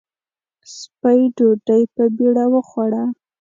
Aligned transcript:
سپۍ 0.75 1.21
ډوډۍ 1.35 1.83
په 1.93 2.03
بېړه 2.15 2.45
وخوړه. 2.53 3.03